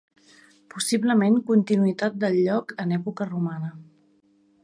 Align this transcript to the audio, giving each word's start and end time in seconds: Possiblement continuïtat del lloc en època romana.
Possiblement 0.75 1.35
continuïtat 1.49 2.17
del 2.23 2.39
lloc 2.47 2.75
en 2.85 2.97
època 2.99 3.31
romana. 3.31 3.73